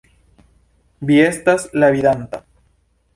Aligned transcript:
Vi 1.09 1.19
estas 1.25 1.65
la 1.83 1.91
Vidanta! 1.97 2.41